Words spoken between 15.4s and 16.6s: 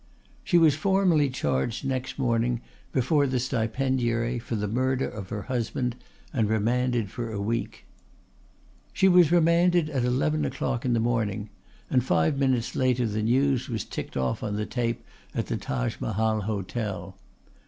the Taj Mahal